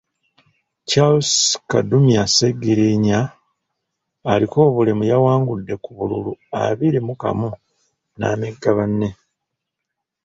Charles 0.89 1.31
Kadumya 1.69 2.23
Sseggiriinya 2.27 3.19
aliko 4.31 4.57
obulemu 4.69 5.03
yawangudde 5.11 5.73
ku 5.83 5.89
bululu 5.97 6.31
abiri 6.63 6.99
mu 7.07 7.13
kamu 7.21 7.49
n’amegga 8.17 8.69
banne. 8.77 9.09